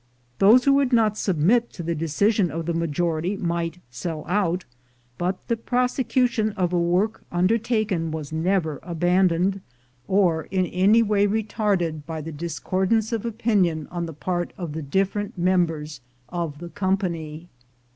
Those 0.39 0.63
who 0.65 0.73
would 0.73 0.91
not 0.91 1.15
submit 1.15 1.71
to 1.73 1.83
the 1.83 1.93
decision 1.93 2.49
of 2.49 2.65
the 2.65 2.73
majority 2.73 3.37
might 3.37 3.77
sell 3.91 4.25
out, 4.27 4.65
but 5.19 5.47
the 5.47 5.55
prose 5.55 5.91
cution 5.97 6.55
of 6.57 6.73
a 6.73 6.79
work 6.81 7.21
undertaken 7.31 8.09
was 8.09 8.31
never 8.31 8.79
abandoned 8.81 9.61
or 10.07 10.45
in 10.49 10.65
any 10.65 11.03
way 11.03 11.27
retarded 11.27 12.03
by 12.07 12.19
the 12.19 12.31
discordance 12.31 13.11
of 13.11 13.27
opinion 13.27 13.87
on 13.91 14.07
the 14.07 14.13
part 14.13 14.53
of 14.57 14.73
the 14.73 14.81
different 14.81 15.37
members 15.37 16.01
of 16.29 16.57
the 16.57 16.69
company. 16.69 17.47